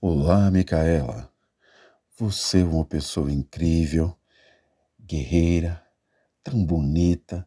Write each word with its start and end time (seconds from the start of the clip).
Olá, 0.00 0.50
Micaela. 0.50 1.32
Você 2.18 2.60
é 2.60 2.64
uma 2.64 2.84
pessoa 2.84 3.32
incrível, 3.32 4.14
guerreira, 5.00 5.82
tão 6.42 6.62
bonita, 6.64 7.46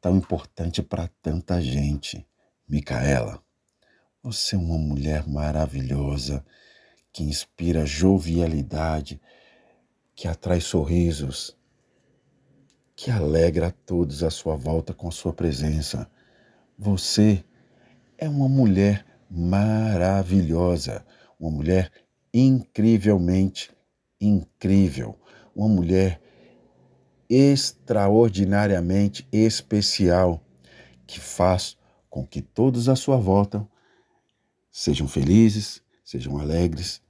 tão 0.00 0.18
importante 0.18 0.82
para 0.82 1.08
tanta 1.20 1.60
gente. 1.60 2.24
Micaela, 2.68 3.42
você 4.22 4.54
é 4.54 4.58
uma 4.58 4.78
mulher 4.78 5.26
maravilhosa 5.26 6.44
que 7.12 7.24
inspira 7.24 7.84
jovialidade, 7.84 9.20
que 10.14 10.28
atrai 10.28 10.60
sorrisos, 10.60 11.56
que 12.94 13.10
alegra 13.10 13.68
a 13.68 13.72
todos 13.72 14.22
à 14.22 14.30
sua 14.30 14.54
volta 14.54 14.94
com 14.94 15.08
a 15.08 15.12
sua 15.12 15.32
presença. 15.32 16.08
Você 16.78 17.42
é 18.16 18.28
uma 18.28 18.48
mulher 18.48 19.04
maravilhosa, 19.30 21.04
uma 21.38 21.50
mulher 21.50 21.92
incrivelmente 22.32 23.70
incrível, 24.20 25.16
uma 25.54 25.68
mulher 25.68 26.20
extraordinariamente 27.28 29.26
especial 29.30 30.42
que 31.06 31.20
faz 31.20 31.76
com 32.08 32.26
que 32.26 32.40
todos 32.40 32.88
à 32.88 32.96
sua 32.96 33.16
volta 33.16 33.66
sejam 34.70 35.06
felizes, 35.06 35.82
sejam 36.04 36.38
alegres, 36.38 37.02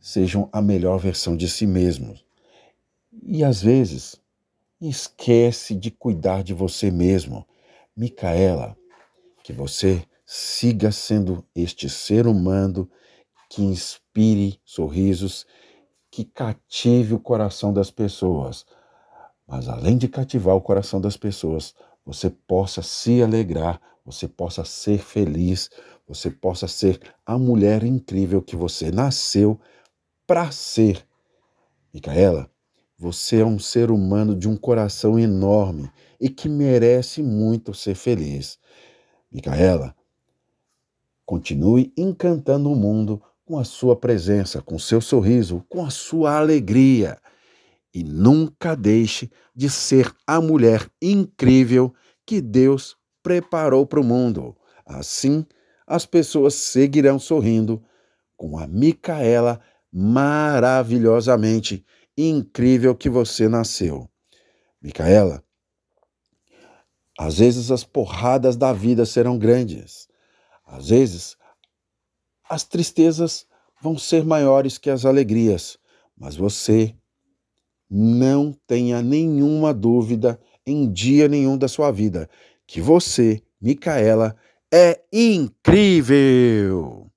sejam 0.00 0.48
a 0.52 0.62
melhor 0.62 0.98
versão 0.98 1.36
de 1.36 1.48
si 1.48 1.66
mesmos. 1.66 2.24
E 3.22 3.44
às 3.44 3.60
vezes 3.60 4.16
esquece 4.80 5.74
de 5.74 5.90
cuidar 5.90 6.42
de 6.42 6.54
você 6.54 6.90
mesmo. 6.90 7.46
Micaela, 7.96 8.76
que 9.42 9.52
você 9.52 10.02
siga 10.24 10.92
sendo 10.92 11.44
este 11.54 11.88
ser 11.88 12.26
humano 12.26 12.88
que 13.50 13.60
inspire 13.62 14.60
sorrisos, 14.64 15.44
que 16.08 16.24
cative 16.24 17.14
o 17.14 17.20
coração 17.20 17.72
das 17.72 17.90
pessoas. 17.90 18.64
Mas 19.46 19.68
além 19.68 19.98
de 19.98 20.06
cativar 20.08 20.54
o 20.54 20.60
coração 20.60 21.00
das 21.00 21.16
pessoas, 21.16 21.74
você 22.06 22.30
possa 22.30 22.80
se 22.80 23.20
alegrar, 23.20 23.80
você 24.06 24.28
possa 24.28 24.64
ser 24.64 25.00
feliz, 25.00 25.68
você 26.06 26.30
possa 26.30 26.68
ser 26.68 27.00
a 27.26 27.36
mulher 27.36 27.82
incrível 27.82 28.40
que 28.40 28.54
você 28.54 28.92
nasceu 28.92 29.60
para 30.26 30.52
ser. 30.52 31.04
Micaela, 31.92 32.48
você 32.96 33.40
é 33.40 33.44
um 33.44 33.58
ser 33.58 33.90
humano 33.90 34.36
de 34.36 34.48
um 34.48 34.56
coração 34.56 35.18
enorme 35.18 35.90
e 36.20 36.28
que 36.28 36.48
merece 36.48 37.20
muito 37.20 37.74
ser 37.74 37.96
feliz. 37.96 38.60
Micaela, 39.32 39.94
continue 41.26 41.92
encantando 41.96 42.70
o 42.70 42.76
mundo 42.76 43.20
com 43.50 43.58
a 43.58 43.64
sua 43.64 43.96
presença, 43.96 44.62
com 44.62 44.78
seu 44.78 45.00
sorriso, 45.00 45.66
com 45.68 45.84
a 45.84 45.90
sua 45.90 46.36
alegria. 46.36 47.18
E 47.92 48.04
nunca 48.04 48.76
deixe 48.76 49.28
de 49.52 49.68
ser 49.68 50.14
a 50.24 50.40
mulher 50.40 50.88
incrível 51.02 51.92
que 52.24 52.40
Deus 52.40 52.96
preparou 53.24 53.84
para 53.84 53.98
o 53.98 54.04
mundo. 54.04 54.56
Assim, 54.86 55.44
as 55.84 56.06
pessoas 56.06 56.54
seguirão 56.54 57.18
sorrindo 57.18 57.82
com 58.36 58.56
a 58.56 58.68
Micaela 58.68 59.60
maravilhosamente 59.92 61.84
incrível 62.16 62.94
que 62.94 63.10
você 63.10 63.48
nasceu. 63.48 64.08
Micaela, 64.80 65.42
às 67.18 67.38
vezes 67.38 67.72
as 67.72 67.82
porradas 67.82 68.56
da 68.56 68.72
vida 68.72 69.04
serão 69.04 69.36
grandes. 69.36 70.06
Às 70.64 70.90
vezes 70.90 71.36
as 72.50 72.64
tristezas 72.64 73.46
vão 73.80 73.96
ser 73.96 74.24
maiores 74.24 74.76
que 74.76 74.90
as 74.90 75.06
alegrias, 75.06 75.78
mas 76.18 76.34
você 76.34 76.94
não 77.88 78.52
tenha 78.66 79.00
nenhuma 79.00 79.72
dúvida 79.72 80.38
em 80.66 80.92
dia 80.92 81.28
nenhum 81.28 81.56
da 81.56 81.68
sua 81.68 81.90
vida 81.92 82.28
que 82.66 82.80
você, 82.80 83.42
Micaela, 83.60 84.36
é 84.72 85.00
incrível! 85.12 87.09